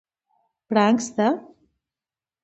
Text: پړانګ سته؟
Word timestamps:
پړانګ 0.67 0.97
سته؟ 1.07 1.27